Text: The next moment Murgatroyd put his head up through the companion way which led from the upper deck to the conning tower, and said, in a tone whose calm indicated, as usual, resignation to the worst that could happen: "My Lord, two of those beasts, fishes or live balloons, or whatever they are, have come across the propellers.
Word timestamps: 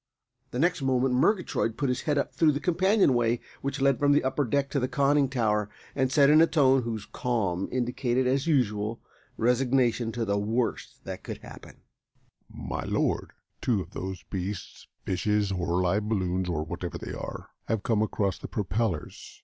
The 0.49 0.57
next 0.57 0.81
moment 0.81 1.13
Murgatroyd 1.13 1.77
put 1.77 1.87
his 1.89 2.01
head 2.01 2.17
up 2.17 2.33
through 2.33 2.53
the 2.53 2.59
companion 2.59 3.13
way 3.13 3.39
which 3.61 3.79
led 3.79 3.99
from 3.99 4.13
the 4.13 4.23
upper 4.23 4.45
deck 4.45 4.71
to 4.71 4.79
the 4.79 4.87
conning 4.87 5.29
tower, 5.29 5.69
and 5.93 6.11
said, 6.11 6.31
in 6.31 6.41
a 6.41 6.47
tone 6.47 6.81
whose 6.81 7.05
calm 7.05 7.69
indicated, 7.71 8.25
as 8.25 8.47
usual, 8.47 8.99
resignation 9.37 10.11
to 10.13 10.25
the 10.25 10.39
worst 10.39 11.01
that 11.03 11.21
could 11.21 11.37
happen: 11.43 11.81
"My 12.49 12.83
Lord, 12.83 13.33
two 13.61 13.79
of 13.79 13.91
those 13.91 14.23
beasts, 14.23 14.87
fishes 15.05 15.51
or 15.51 15.79
live 15.83 16.09
balloons, 16.09 16.49
or 16.49 16.63
whatever 16.63 16.97
they 16.97 17.13
are, 17.13 17.51
have 17.67 17.83
come 17.83 18.01
across 18.01 18.39
the 18.39 18.47
propellers. 18.47 19.39